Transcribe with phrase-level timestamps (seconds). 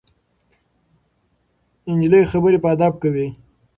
[1.99, 3.27] نجلۍ خبرې په ادب کوي.